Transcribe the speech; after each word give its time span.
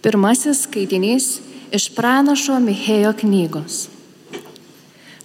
Pirmasis 0.00 0.64
skaitinys 0.64 1.26
iš 1.76 1.90
pranašo 1.92 2.56
Michėjo 2.64 3.12
knygos. 3.20 3.88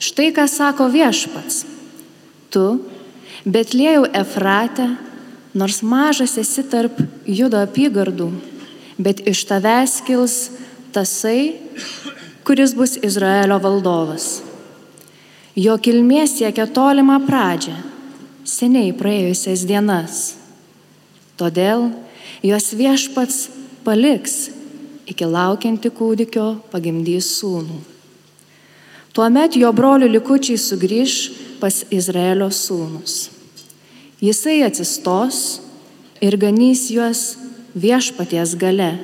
Štai 0.03 0.33
ką 0.35 0.43
sako 0.51 0.89
viešpats. 0.91 1.63
Tu, 2.51 2.65
Betlėjau 3.45 4.07
Efrate, 4.11 4.89
nors 5.55 5.79
mažas 5.79 6.35
esi 6.41 6.63
tarp 6.67 6.97
judo 7.23 7.61
apygardų, 7.63 8.27
bet 8.99 9.21
iš 9.29 9.45
tavęs 9.47 9.99
kils 10.07 10.35
tasai, 10.95 11.55
kuris 12.43 12.73
bus 12.75 12.97
Izraelio 12.99 13.61
valdovas. 13.63 14.41
Jo 15.55 15.77
kilmė 15.79 16.25
siekia 16.27 16.65
tolimą 16.67 17.21
pradžią, 17.23 17.77
seniai 18.43 18.91
praėjusias 18.97 19.63
dienas. 19.63 20.35
Todėl 21.39 21.93
jos 22.43 22.73
viešpats 22.75 23.39
paliks 23.87 24.49
iki 25.09 25.25
laukianti 25.25 25.91
kūdikio 25.93 26.47
pagimdys 26.71 27.29
sūnų. 27.39 27.79
Tuomet 29.15 29.55
jo 29.55 29.69
brolių 29.71 30.09
likučiai 30.11 30.59
sugrįž 30.59 31.15
pas 31.61 31.83
Izraelio 31.93 32.49
sūnus. 32.51 33.29
Jisai 34.19 34.61
atsistos 34.65 35.61
ir 36.23 36.35
ganys 36.39 36.89
juos 36.91 37.35
viešpaties 37.75 38.55
gale, 38.59 38.95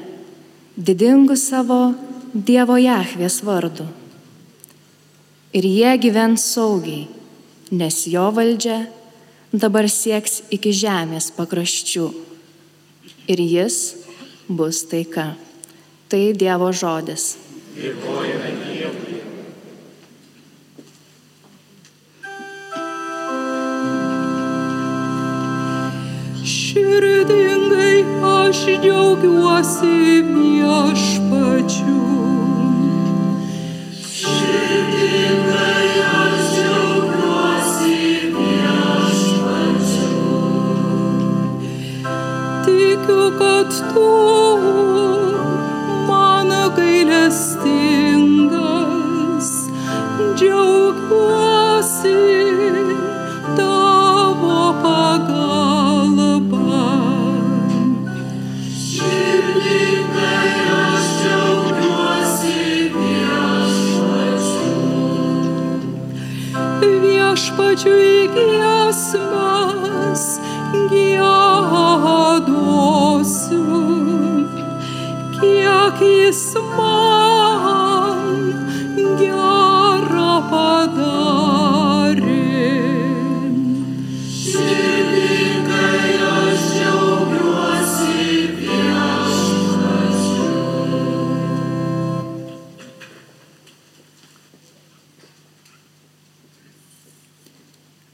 didingu 0.76 1.38
savo 1.40 1.94
Dievo 2.32 2.78
Jahvės 2.80 3.42
vardu. 3.44 3.86
Ir 5.52 5.68
jie 5.68 5.92
gyvens 6.00 6.46
saugiai, 6.54 7.10
nes 7.72 7.98
jo 8.08 8.30
valdžia 8.32 8.86
dabar 9.52 9.88
sieks 9.92 10.42
iki 10.52 10.72
žemės 10.72 11.28
pakraščių. 11.36 12.08
Ir 13.32 13.44
jis 13.44 13.80
bus 14.48 14.84
taika. 14.88 15.34
Tai 16.12 16.34
Dievo 16.36 16.74
žodis. 16.76 17.38
Dėkojame 17.72 18.50
Dievui. 18.60 19.22
Širdingai 26.56 28.04
aš 28.34 28.60
džiaugiuosi 28.84 29.96
viešpačiu. 30.34 32.02
viešpačiui 42.68 44.41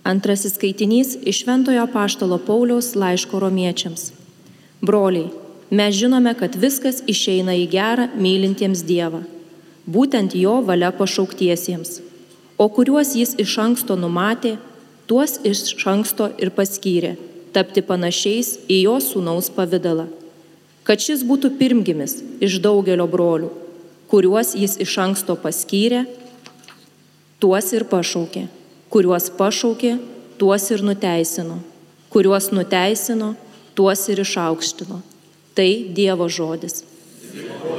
Antrasis 0.07 0.53
skaitinys 0.55 1.17
iš 1.25 1.41
Šventojo 1.43 1.83
Paštalo 1.91 2.37
Pauliaus 2.37 2.93
laiško 2.95 3.39
romiečiams. 3.43 4.13
Broliai, 4.81 5.27
mes 5.69 5.95
žinome, 5.95 6.31
kad 6.39 6.55
viskas 6.55 7.01
išeina 7.11 7.51
į 7.59 7.65
gerą 7.73 8.05
mylintiems 8.15 8.85
Dievą, 8.87 9.19
būtent 9.83 10.31
Jo 10.39 10.61
valia 10.63 10.93
pašauktiesiems, 10.95 11.99
o 12.55 12.69
kuriuos 12.71 13.11
Jis 13.19 13.35
iš 13.43 13.57
anksto 13.59 13.97
numatė, 13.99 14.55
tuos 15.11 15.41
iš 15.43 15.75
anksto 15.91 16.29
ir 16.39 16.55
paskyrė 16.55 17.17
tapti 17.51 17.83
panašiais 17.83 18.53
į 18.71 18.81
Jo 18.85 19.01
sūnaus 19.03 19.51
pavydalą, 19.51 20.05
kad 20.87 21.03
šis 21.03 21.25
būtų 21.27 21.57
pirmgimis 21.59 22.21
iš 22.39 22.61
daugelio 22.63 23.09
brolių, 23.11 23.51
kuriuos 24.07 24.55
Jis 24.55 24.79
iš 24.87 24.95
anksto 25.03 25.35
paskyrė, 25.35 26.05
tuos 27.43 27.73
ir 27.75 27.83
pašaukė 27.91 28.47
kuriuos 28.93 29.29
pašaukė, 29.37 29.97
tuos 30.39 30.69
ir 30.71 30.83
nuteisino, 30.85 31.59
kuriuos 32.13 32.51
nuteisino, 32.55 33.33
tuos 33.75 34.07
ir 34.09 34.23
išaukštino. 34.23 35.01
Tai 35.57 35.69
Dievo 35.97 36.27
žodis. 36.29 36.83
Dėkojame. 37.33 37.76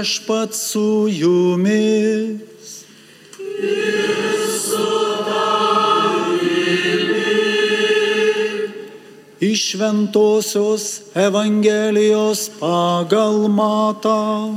Viešpat 0.00 0.54
su 0.54 1.08
jumis. 1.10 2.84
Iš 9.40 9.70
Šventojios 9.70 11.00
Evangelijos 11.14 12.48
pagal 12.60 13.44
matą. 13.52 14.56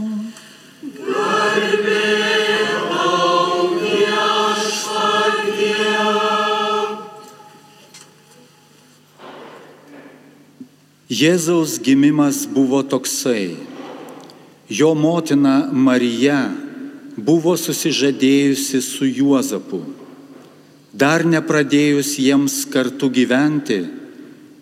Jėzaus 11.12 11.76
gimimas 11.84 12.46
buvo 12.48 12.80
toksai. 12.84 13.73
Jo 14.74 14.94
motina 14.98 15.68
Marija 15.70 16.48
buvo 17.18 17.54
susižadėjusi 17.60 18.80
su 18.82 19.06
Juozapu. 19.06 19.84
Dar 20.94 21.26
nepradėjus 21.26 22.16
jiems 22.22 22.64
kartu 22.74 23.10
gyventi, 23.14 23.84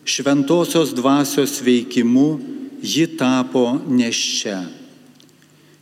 šventosios 0.04 0.92
dvasios 0.98 1.60
veikimu 1.64 2.28
ji 2.84 3.06
tapo 3.20 3.66
neščia. 3.88 4.60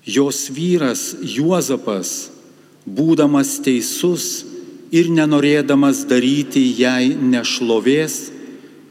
Jos 0.06 0.48
vyras 0.54 1.04
Juozapas, 1.22 2.30
būdamas 2.86 3.60
teisus 3.66 4.46
ir 4.94 5.10
nenorėdamas 5.14 6.04
daryti 6.10 6.66
jai 6.78 7.14
nešlovės, 7.14 8.28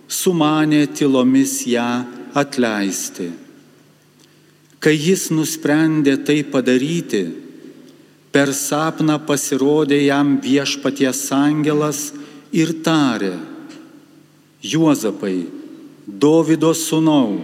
sumanė 0.08 0.87
tylomis 0.99 1.61
ją 1.69 1.91
atleisti. 2.38 3.29
Kai 4.79 4.95
jis 4.95 5.29
nusprendė 5.35 6.17
tai 6.23 6.45
padaryti, 6.47 7.25
per 8.31 8.53
sapną 8.55 9.19
pasirodė 9.27 9.99
jam 10.05 10.37
viešpaties 10.43 11.25
angelas 11.35 12.13
ir 12.55 12.77
tarė, 12.85 13.35
Juozapai, 14.63 15.47
Dovido 16.09 16.73
sūnau, 16.75 17.39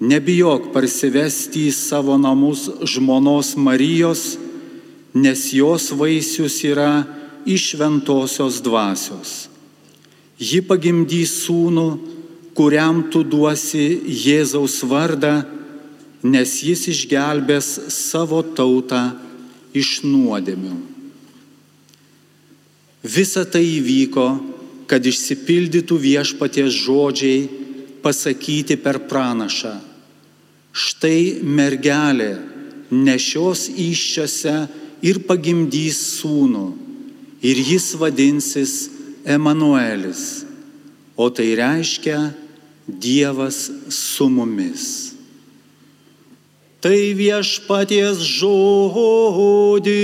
nebijok 0.00 0.70
parsivesti 0.74 1.66
į 1.68 1.74
savo 1.74 2.16
namus 2.18 2.64
žmonos 2.82 3.52
Marijos, 3.60 4.36
nes 5.14 5.42
jos 5.54 5.90
vaisius 5.96 6.56
yra 6.66 7.04
iš 7.46 7.72
šventosios 7.72 8.58
dvasios. 8.64 9.34
Ji 10.36 10.60
pagimdys 10.66 11.32
sūnų, 11.46 11.86
kuriam 12.56 13.06
tu 13.12 13.22
duosi 13.24 13.86
Jėzaus 14.04 14.82
vardą, 14.88 15.44
nes 16.26 16.58
jis 16.66 16.86
išgelbės 16.92 17.68
savo 17.92 18.42
tautą 18.56 19.02
iš 19.76 20.00
nuodėmių. 20.06 20.76
Visa 23.06 23.44
tai 23.46 23.62
įvyko, 23.76 24.26
kad 24.90 25.04
išsipildytų 25.06 25.98
viešpaties 26.02 26.74
žodžiai 26.86 27.46
pasakyti 28.02 28.78
per 28.78 29.02
pranašą. 29.10 29.74
Štai 30.76 31.42
mergelė 31.42 32.34
nešios 32.90 33.66
iščiose 33.70 34.56
ir 35.06 35.22
pagimdys 35.26 35.98
sūnų, 36.18 36.66
ir 37.42 37.62
jis 37.70 37.94
vadinsis 37.98 38.74
Emanuelis, 39.26 40.44
o 41.18 41.26
tai 41.34 41.54
reiškia 41.58 42.30
Dievas 42.86 43.66
su 43.90 44.28
mumis. 44.30 45.15
Tai 46.86 47.18
viešpaties 47.18 48.20
žodį. 48.22 49.94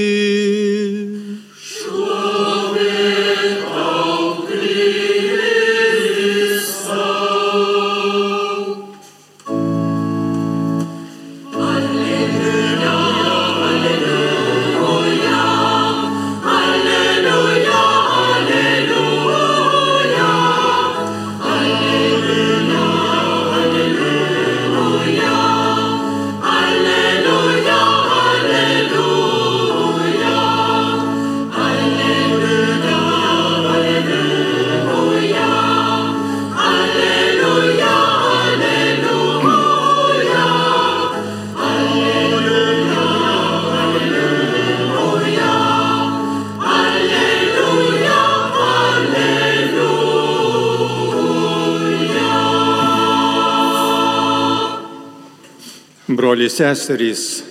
Broliai 56.33 56.49
seserys, 56.49 57.43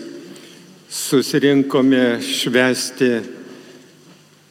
susirinkome 0.89 2.17
švesti 2.25 3.09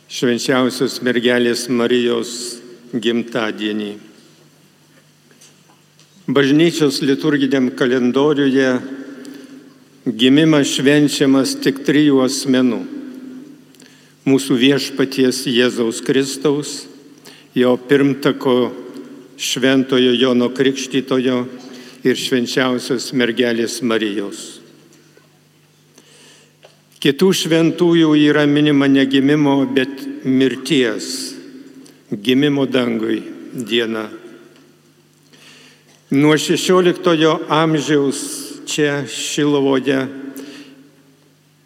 švenčiausios 0.07 1.01
mergelės 1.03 1.65
Marijos 1.67 2.31
gimtadienį. 2.95 3.89
Bažnyčios 6.31 7.01
liturginiam 7.03 7.73
kalendoriuje 7.75 8.69
gimimas 10.07 10.77
švenčiamas 10.77 11.57
tik 11.65 11.83
trijų 11.89 12.23
asmenų- 12.29 12.79
mūsų 14.31 14.61
viešpaties 14.63 15.43
Jėzaus 15.51 15.99
Kristaus, 16.07 16.87
jo 17.53 17.75
pirmtako 17.77 18.71
Šventojo 19.37 20.15
Jono 20.15 20.53
Krikštytojo 20.55 21.49
ir 22.05 22.17
švenčiausios 22.17 23.11
mergelės 23.17 23.81
Marijos. 23.83 24.61
Kitų 27.01 27.31
šventųjų 27.33 28.13
yra 28.29 28.45
minima 28.45 28.89
ne 28.89 29.07
gimimo, 29.09 29.63
bet 29.65 30.03
mirties, 30.25 31.35
gimimo 32.13 32.67
dangui 32.69 33.23
diena. 33.55 34.11
Nuo 36.11 36.37
16 36.37 37.47
amžiaus 37.49 38.21
čia 38.69 39.05
Šilovoje 39.09 40.01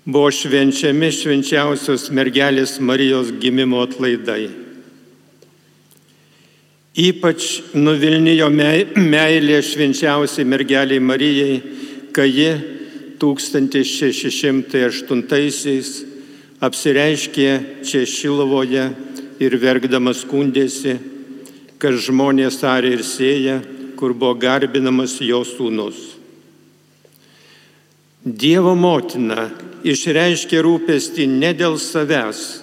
buvo 0.05 0.29
švenčiami 0.31 1.09
švenčiausios 1.17 2.11
mergelės 2.13 2.77
Marijos 2.79 3.33
gimimo 3.41 3.81
atlaidai. 3.83 4.64
Ypač 6.95 7.75
nuvilnijo 7.75 8.47
meilė 8.55 9.57
švenčiausiai 9.67 10.47
mergeliai 10.47 11.03
Marijai, 11.03 11.59
kai 12.15 12.31
ji 12.31 12.55
1608-aisiais 13.19 16.07
apsireiškė 16.63 17.83
čia 17.83 18.07
Šilovoje 18.07 18.95
ir 19.43 19.59
verkdamas 19.59 20.23
skundėsi, 20.23 21.03
kad 21.83 21.99
žmonės 21.99 22.63
arė 22.63 22.95
ir 22.95 23.03
sėja, 23.03 23.59
kur 23.99 24.15
buvo 24.15 24.39
garbinamas 24.39 25.19
jo 25.19 25.43
sūnus. 25.43 26.15
Dievo 28.23 28.79
motina 28.79 29.51
išreiškė 29.83 30.63
rūpestį 30.63 31.27
ne 31.27 31.51
dėl 31.59 31.75
savęs, 31.83 32.63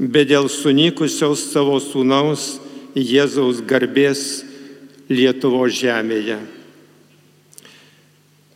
bet 0.00 0.32
dėl 0.32 0.48
sunykusios 0.48 1.52
savo 1.52 1.76
sūnaus 1.76 2.64
Jėzaus 2.96 3.60
garbės 3.68 4.20
Lietuvo 5.12 5.66
žemėje. 5.68 6.38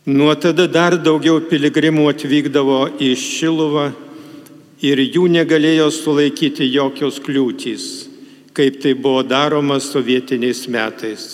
Nuo 0.09 0.33
tada 0.33 0.65
dar 0.65 0.95
daugiau 0.97 1.37
piligrimų 1.45 2.07
atvykdavo 2.09 2.79
į 2.97 3.11
Šiluvą 3.21 3.91
ir 4.81 4.97
jų 5.05 5.27
negalėjo 5.29 5.91
sulaikyti 5.93 6.65
jokios 6.73 7.21
kliūtys, 7.21 7.85
kaip 8.57 8.81
tai 8.81 8.95
buvo 8.97 9.21
daroma 9.21 9.77
sovietiniais 9.77 10.65
metais. 10.73 11.29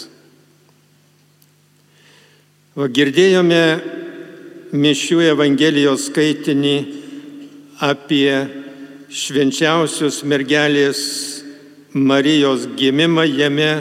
Va, 2.76 2.92
girdėjome 2.92 3.64
mišių 4.76 5.24
Evangelijos 5.32 6.12
skaitinį 6.12 6.78
apie 7.88 8.36
švenčiausios 9.08 10.26
mergelės 10.28 11.47
Marijos 11.98 12.68
gimimą 12.78 13.26
jame 13.26 13.72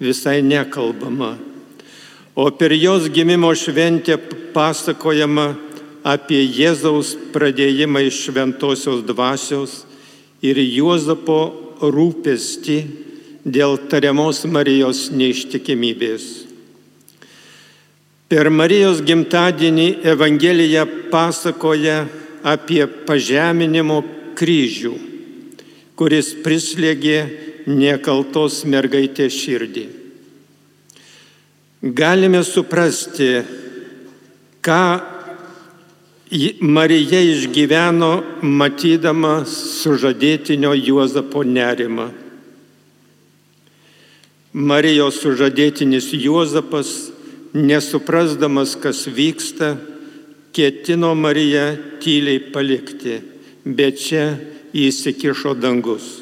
visai 0.00 0.42
nekalbama. 0.42 1.36
O 2.34 2.50
per 2.50 2.72
jos 2.72 3.08
gimimo 3.10 3.50
šventę 3.54 4.16
pasakojama 4.54 5.54
apie 6.06 6.40
Jėzaus 6.46 7.12
pradėjimą 7.34 8.06
iš 8.08 8.22
šventosios 8.28 9.02
dvasios 9.04 9.82
ir 10.40 10.56
Juozapo 10.56 11.40
rūpestį 11.82 12.78
dėl 13.44 13.76
tariamos 13.90 14.44
Marijos 14.48 15.08
neištikimybės. 15.12 16.46
Per 18.30 18.46
Marijos 18.54 19.02
gimtadienį 19.02 19.88
Evangelija 20.06 20.86
pasakoja 21.10 22.04
apie 22.46 22.84
pažeminimo 23.04 24.04
kryžių, 24.38 24.94
kuris 26.00 26.30
prislėgė 26.40 27.18
nekaltos 27.68 28.62
mergaitės 28.64 29.34
širdį. 29.36 29.82
Galime 31.92 32.40
suprasti, 32.40 33.28
ką 34.64 34.84
Marija 36.64 37.20
išgyveno 37.26 38.10
matydama 38.40 39.42
sužadėtinio 39.44 40.70
Juozapo 40.78 41.42
nerimą. 41.44 42.06
Marijos 44.52 45.18
sužadėtinis 45.20 46.08
Juozapas, 46.16 47.10
nesuprasdamas, 47.52 48.72
kas 48.80 49.04
vyksta, 49.04 49.74
ketino 50.56 51.12
Mariją 51.18 51.66
tyliai 52.00 52.40
palikti, 52.54 53.18
bet 53.68 54.00
čia 54.00 54.24
įsikišo 54.74 55.54
dangus. 55.58 56.20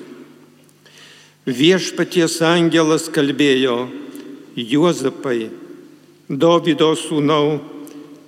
Viešpaties 1.48 2.40
angelas 2.44 3.08
kalbėjo, 3.08 3.88
Juozapai, 4.58 5.48
Dovido 6.28 6.90
sūnau, 6.98 7.60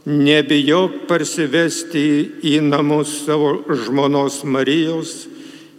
nebijok 0.08 1.02
parsivesti 1.10 2.04
į 2.48 2.54
namus 2.64 3.26
savo 3.26 3.58
žmonos 3.68 4.40
Marijos, 4.48 5.26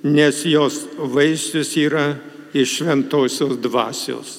nes 0.04 0.44
jos 0.46 0.84
vaisius 0.98 1.74
yra 1.82 2.12
iš 2.54 2.78
šventosios 2.78 3.58
dvasios. 3.64 4.38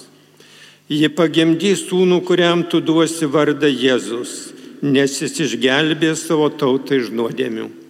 Ji 0.93 1.09
pagimdys 1.11 1.87
sūnų, 1.89 2.21
kuriam 2.27 2.63
tu 2.69 2.79
duosi 2.85 3.27
vardą 3.27 3.71
Jėzus, 3.71 4.53
nes 4.83 5.19
jis 5.23 5.39
išgelbė 5.49 6.15
savo 6.19 6.51
tautą 6.55 6.99
iš 7.01 7.11
nuodėmių. 7.15 7.82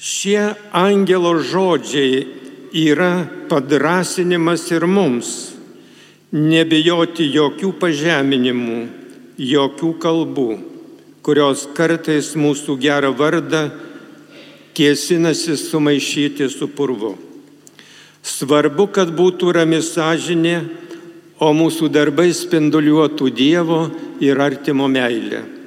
Šie 0.00 0.54
angelo 0.72 1.34
žodžiai 1.44 2.24
yra 2.72 3.26
padrasinimas 3.50 4.64
ir 4.72 4.86
mums 4.88 5.28
nebijoti 6.32 7.26
jokių 7.34 7.74
pažeminimų, 7.82 8.78
jokių 9.36 9.90
kalbų, 10.00 10.48
kurios 11.20 11.66
kartais 11.76 12.32
mūsų 12.32 12.78
gerą 12.80 13.12
vardą 13.12 13.66
kėsinasi 14.72 15.58
sumaišyti 15.60 16.48
su 16.48 16.70
purvu. 16.72 17.18
Svarbu, 18.24 18.88
kad 18.96 19.12
būtų 19.12 19.52
rami 19.60 19.84
sąžinė, 19.84 20.56
o 21.40 21.52
mūsų 21.56 21.92
darbai 21.92 22.30
spinduliuotų 22.36 23.30
Dievo 23.36 23.86
ir 24.20 24.40
artimo 24.40 24.88
meilę. 24.88 25.59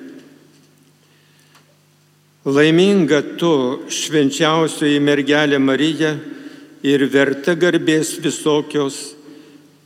Laiminga 2.44 3.22
tu, 3.40 3.54
švenčiausioji 3.88 5.00
mergelė 5.00 5.62
Marija, 5.64 6.18
ir 6.84 7.06
verta 7.08 7.56
garbės 7.56 8.18
visokios, 8.20 9.14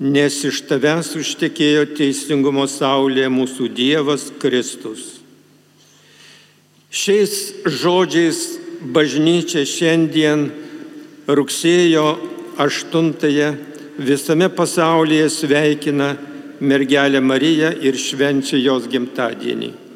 nes 0.01 0.39
iš 0.49 0.63
tavęs 0.69 1.13
užtekėjo 1.17 1.85
teisingumo 1.97 2.65
saulė 2.69 3.29
mūsų 3.29 3.69
Dievas 3.77 4.27
Kristus. 4.41 5.21
Šiais 6.89 7.37
žodžiais 7.69 8.41
bažnyčia 8.81 9.65
šiandien 9.67 10.47
rugsėjo 11.29 12.07
8-ąją 12.57 13.49
visame 14.01 14.49
pasaulyje 14.49 15.29
sveikina 15.29 16.15
mergelę 16.61 17.21
Mariją 17.21 17.75
ir 17.85 17.97
švenčia 17.97 18.57
jos 18.57 18.89
gimtadienį. 18.89 19.86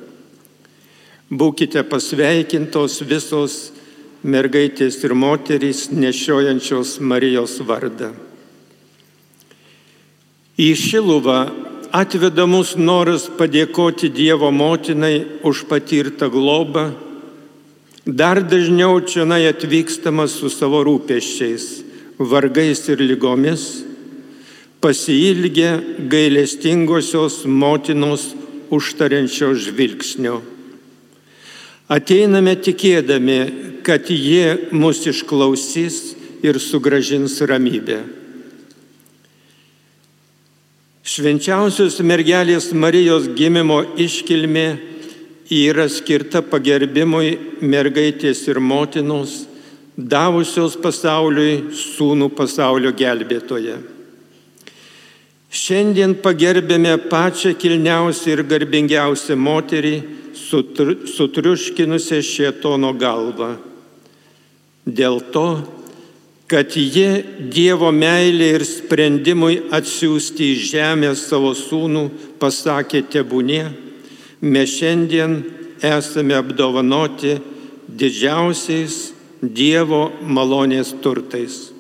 Būkite 1.32 1.86
pasveikintos 1.88 2.98
visos 3.08 3.54
mergaitės 4.22 4.98
ir 5.06 5.14
moterys 5.16 5.86
nešiojančios 5.96 6.98
Marijos 7.00 7.56
vardą. 7.64 8.12
Į 10.60 10.74
Šiluvą 10.76 11.40
atveda 11.96 12.44
mus 12.52 12.76
noras 12.76 13.30
padėkoti 13.40 14.12
Dievo 14.12 14.52
motinai 14.52 15.24
už 15.48 15.64
patirtą 15.72 16.28
globą. 16.30 16.92
Dar 18.06 18.44
dažniau 18.44 19.00
čia 19.00 19.24
atvykstamas 19.24 20.36
su 20.36 20.50
savo 20.50 20.84
rūpeščiais, 20.84 21.84
vargais 22.20 22.90
ir 22.90 23.00
lygomis, 23.00 23.86
pasilgę 24.82 25.80
gailestingosios 26.10 27.46
motinos 27.46 28.34
užtariančios 28.70 29.70
žvilgsnio. 29.70 30.42
Ateiname 31.92 32.56
tikėdami, 32.56 33.40
kad 33.84 34.08
jie 34.08 34.72
mus 34.72 35.02
išklausys 35.10 36.16
ir 36.46 36.60
sugražins 36.62 37.36
ramybę. 37.44 38.00
Švenčiausios 41.04 41.98
mergelės 42.06 42.70
Marijos 42.72 43.28
gimimo 43.36 43.82
iškilmė 44.00 44.68
yra 45.52 45.90
skirta 45.92 46.40
pagerbimui 46.46 47.34
mergaitės 47.60 48.46
ir 48.48 48.62
motinos, 48.64 49.42
davusios 49.98 50.78
pasauliui 50.80 51.74
sūnų 51.76 52.30
pasaulio 52.38 52.94
gelbėtoje. 52.96 53.76
Šiandien 55.52 56.16
pagerbėme 56.24 56.94
pačią 57.12 57.52
kilniausią 57.60 58.38
ir 58.38 58.42
garbingiausią 58.48 59.36
moterį, 59.36 59.96
sutriuškinusią 61.12 62.20
šietono 62.24 62.94
galvą. 62.96 63.58
Dėl 64.88 65.20
to, 65.36 65.48
kad 66.52 66.72
ji 66.76 67.24
Dievo 67.52 67.92
meilė 67.92 68.48
ir 68.58 68.66
sprendimui 68.68 69.60
atsiųsti 69.76 70.54
į 70.54 70.62
žemę 70.72 71.12
savo 71.20 71.52
sūnų 71.56 72.06
pasakė 72.40 73.04
tebūnie, 73.12 73.66
mes 74.42 74.78
šiandien 74.80 75.38
esame 75.84 76.40
apdovanoti 76.40 77.38
didžiausiais 77.88 79.12
Dievo 79.42 80.12
malonės 80.24 80.96
turtais. 81.04 81.71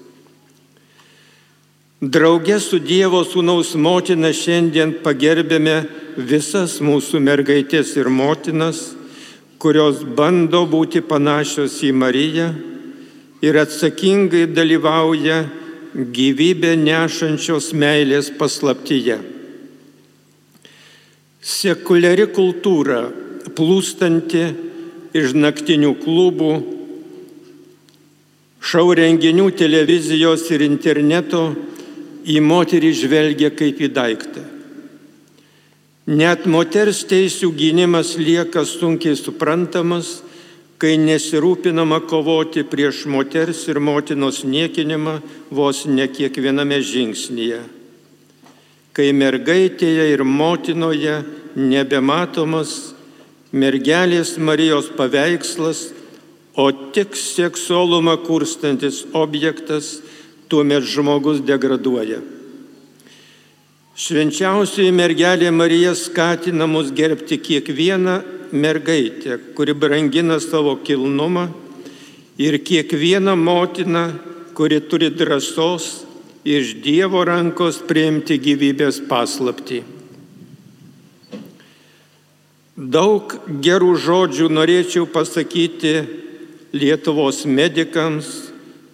Drauge 2.01 2.55
su 2.57 2.79
Dievo 2.81 3.19
sūnaus 3.21 3.75
motina 3.77 4.31
šiandien 4.33 4.95
pagerbėme 5.03 5.75
visas 6.17 6.79
mūsų 6.81 7.19
mergaitės 7.21 7.91
ir 7.93 8.09
motinas, 8.09 8.79
kurios 9.61 10.01
bando 10.17 10.63
būti 10.65 11.03
panašios 11.05 11.75
į 11.85 11.91
Mariją 11.93 12.47
ir 13.45 13.61
atsakingai 13.61 14.47
dalyvauja 14.49 15.43
gyvybę 15.93 16.73
nešančios 16.81 17.69
meilės 17.77 18.33
paslaptyje. 18.33 19.21
Sekuliari 21.37 22.31
kultūra, 22.33 23.11
plūstanti 23.53 24.47
iš 25.13 25.37
naktinių 25.37 25.99
klubų, 26.01 26.53
šau 28.57 28.87
renginių 28.97 29.51
televizijos 29.53 30.49
ir 30.49 30.65
interneto, 30.65 31.51
į 32.25 32.39
moterį 32.43 32.91
žvelgia 32.95 33.51
kaip 33.55 33.81
į 33.81 33.89
daiktą. 33.93 34.43
Net 36.11 36.47
moters 36.49 37.03
teisų 37.07 37.51
gynimas 37.55 38.15
lieka 38.17 38.65
sunkiai 38.65 39.15
suprantamas, 39.15 40.21
kai 40.81 40.95
nesirūpinama 40.97 42.01
kovoti 42.09 42.63
prieš 42.65 43.05
moters 43.05 43.67
ir 43.69 43.77
motinos 43.77 44.41
niekinimą 44.41 45.19
vos 45.53 45.85
ne 45.85 46.07
kiekviename 46.09 46.81
žingsnyje. 46.81 47.61
Kai 48.91 49.11
mergaitėje 49.13 50.09
ir 50.09 50.25
motinoje 50.25 51.21
nebematomas 51.55 52.95
mergelės 53.51 54.37
Marijos 54.41 54.89
paveikslas, 54.97 55.91
o 56.55 56.71
tik 56.91 57.15
seksualumą 57.15 58.17
kurstantis 58.25 59.05
objektas, 59.13 60.01
tuomet 60.51 60.83
žmogus 60.83 61.39
degraduoja. 61.47 62.19
Švenčiausioji 63.95 64.91
mergelė 64.95 65.51
Marija 65.55 65.93
skatina 65.95 66.67
mus 66.67 66.91
gerbti 66.95 67.37
kiekvieną 67.39 68.19
mergaitę, 68.51 69.37
kuri 69.55 69.73
brangina 69.73 70.39
savo 70.43 70.75
kilnumą 70.75 71.47
ir 72.37 72.57
kiekvieną 72.63 73.35
motiną, 73.35 74.05
kuri 74.55 74.81
turi 74.81 75.11
drąsos 75.11 76.05
iš 76.43 76.75
Dievo 76.83 77.21
rankos 77.27 77.79
priimti 77.87 78.39
gyvybės 78.41 79.03
paslapti. 79.07 79.83
Daug 82.75 83.35
gerų 83.61 83.93
žodžių 84.01 84.49
norėčiau 84.49 85.05
pasakyti 85.05 85.93
Lietuvos 86.73 87.43
medikams, 87.45 88.31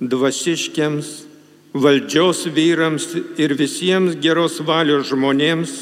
dvasiškiams, 0.02 1.27
valdžios 1.74 2.46
vyrams 2.54 3.10
ir 3.38 3.56
visiems 3.58 4.16
geros 4.22 4.60
valios 4.64 5.10
žmonėms, 5.12 5.74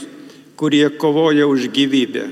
kurie 0.56 0.88
kovoja 0.90 1.48
už 1.48 1.70
gyvybę. 1.76 2.26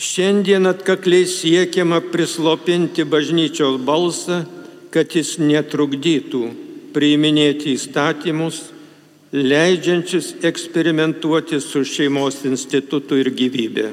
Šiandien 0.00 0.64
atkakliai 0.66 1.26
siekiama 1.28 2.00
prislopinti 2.00 3.04
bažnyčios 3.04 3.76
balsą, 3.84 4.42
kad 4.90 5.12
jis 5.12 5.36
netrukdytų 5.38 6.44
priiminėti 6.94 7.74
įstatymus, 7.76 8.62
leidžiančius 9.30 10.32
eksperimentuoti 10.42 11.60
su 11.62 11.84
šeimos 11.86 12.40
institutu 12.48 13.20
ir 13.20 13.30
gyvybė. 13.36 13.90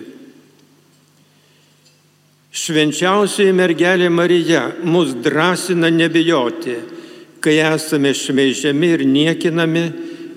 Švenčiausioji 2.57 3.53
mergelė 3.53 4.07
Marija 4.09 4.63
mus 4.81 5.11
drąsina 5.21 5.91
nebijoti, 5.93 6.79
kai 7.47 7.61
esame 7.63 8.11
šmeižiami 8.11 8.87
ir 8.91 9.01
niekinami 9.07 9.85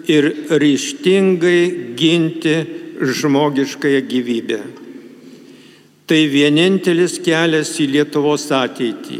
ir 0.07 0.25
ryštingai 0.63 1.97
ginti 1.99 2.55
žmogiškąją 3.03 4.01
gyvybę. 4.13 4.61
Tai 6.07 6.21
vienintelis 6.31 7.17
kelias 7.25 7.73
į 7.83 7.89
Lietuvos 7.97 8.45
ateitį. 8.55 9.19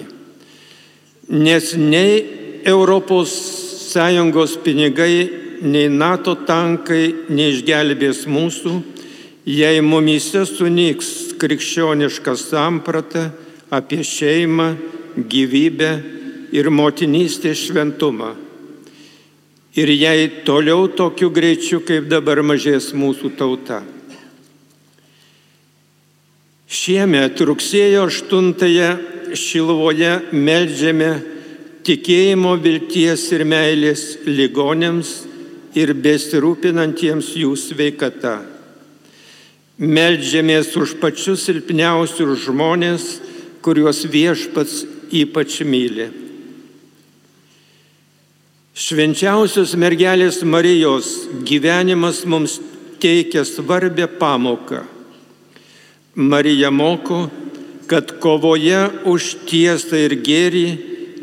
Nes 1.35 1.73
nei 1.75 2.23
ES 2.63 4.55
pinigai, 4.63 5.17
nei 5.63 5.91
NATO 5.91 6.37
tankai 6.47 7.27
neišgelbės 7.27 8.23
mūsų, 8.31 8.77
jei 9.51 9.83
mumise 9.83 10.47
sunyks 10.47 11.35
krikščioniška 11.43 12.37
samprata 12.39 13.33
apie 13.71 14.05
šeimą, 14.07 14.71
gyvybę 15.27 16.20
ir 16.53 16.71
motinystės 16.71 17.67
šventumą. 17.69 18.35
Ir 19.79 19.91
jei 19.95 20.27
toliau 20.47 20.89
tokiu 20.91 21.31
greičiu, 21.31 21.81
kaip 21.87 22.09
dabar 22.11 22.43
mažės 22.43 22.91
mūsų 22.97 23.31
tauta. 23.39 23.85
Šiemet 26.71 27.39
rugsėjo 27.43 28.07
8-ąją 28.11 28.91
Šilvoje 29.35 30.11
melžiame 30.35 31.11
tikėjimo, 31.87 32.57
vilties 32.63 33.29
ir 33.35 33.45
meilės 33.47 34.05
ligonėms 34.27 35.11
ir 35.79 35.93
besirūpinantiems 35.95 37.31
jų 37.39 37.55
sveikata. 37.59 38.41
Meldžiamės 39.81 40.75
už 40.77 40.97
pačius 41.01 41.47
silpniausius 41.47 42.43
žmonės, 42.45 43.07
kuriuos 43.63 44.03
viešpats 44.11 44.83
ypač 45.23 45.61
myli. 45.65 46.11
Švenčiausios 48.81 49.75
mergelės 49.77 50.39
Marijos 50.41 51.27
gyvenimas 51.45 52.23
mums 52.25 52.55
teikia 53.03 53.43
svarbę 53.45 54.07
pamoką. 54.17 54.79
Marija 56.17 56.71
moko, 56.73 57.27
kad 57.91 58.15
kovoje 58.23 58.79
už 59.05 59.27
tiesą 59.51 60.01
ir 60.07 60.15
gėrį 60.25 60.65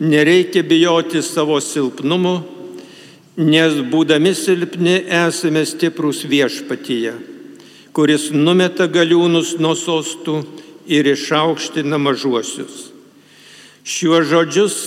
nereikia 0.05 0.61
bijoti 0.69 1.23
savo 1.25 1.57
silpnumo, 1.57 2.35
nes 3.41 3.79
būdami 3.89 4.35
silpni 4.37 4.99
esame 5.23 5.65
stiprus 5.65 6.27
viešpatyje, 6.29 7.15
kuris 7.89 8.29
numeta 8.37 8.85
galiūnus 8.85 9.55
nuo 9.57 9.73
sostų 9.73 10.43
ir 10.85 11.09
išaukština 11.09 11.97
mažuosius. 11.97 12.91
Šiuo 13.81 14.21
žodžius 14.29 14.77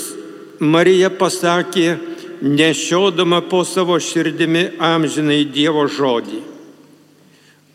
Marija 0.62 1.11
pasakė, 1.11 1.98
nešiodama 2.42 3.40
po 3.40 3.64
savo 3.64 3.98
širdimi 4.00 4.66
amžinai 4.79 5.44
Dievo 5.44 5.87
žodį. 5.88 6.40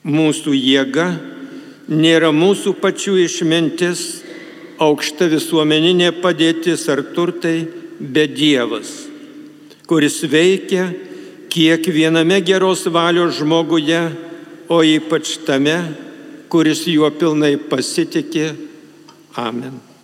Mūsų 0.06 0.54
jėga 0.54 1.08
nėra 1.89 2.32
mūsų 2.34 2.75
pačių 2.82 3.17
išmintis, 3.25 4.04
aukšta 4.82 5.30
visuomeninė 5.32 6.12
padėtis 6.21 6.86
ar 6.91 7.01
turtai, 7.15 7.65
bet 7.99 8.36
Dievas, 8.36 8.91
kuris 9.88 10.19
veikia 10.28 10.89
kiekviename 11.54 12.41
geros 12.43 12.84
valios 12.91 13.39
žmoguje, 13.39 14.01
o 14.67 14.82
ypač 14.84 15.38
tame, 15.45 15.78
kuris 16.49 16.86
juo 16.89 17.12
pilnai 17.13 17.56
pasitikė. 17.69 18.54
Amen. 19.39 19.94